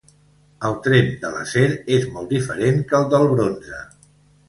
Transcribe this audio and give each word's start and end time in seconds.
El 0.69 0.77
tremp 0.87 1.11
de 1.27 1.31
l’acer 1.35 1.67
és 1.99 2.09
molt 2.17 2.35
diferent 2.39 2.83
que 2.91 3.01
el 3.05 3.09
del 3.15 3.33
bronze. 3.37 3.89